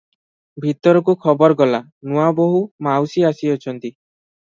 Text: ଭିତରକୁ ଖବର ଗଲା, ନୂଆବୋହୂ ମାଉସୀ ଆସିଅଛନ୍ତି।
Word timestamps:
ଭିତରକୁ 0.63 1.15
ଖବର 1.27 1.57
ଗଲା, 1.61 1.83
ନୂଆବୋହୂ 2.09 2.65
ମାଉସୀ 2.91 3.31
ଆସିଅଛନ୍ତି। 3.35 3.97